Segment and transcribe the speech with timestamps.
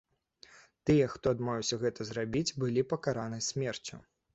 [0.91, 4.07] Тыя, хто адмовіўся гэта зрабіць, былі пакараны смерцю.